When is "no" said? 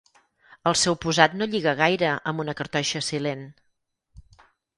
1.41-1.47